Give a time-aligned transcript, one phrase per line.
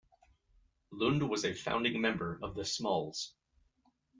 [0.91, 3.35] Lund was a founding member of the smalls.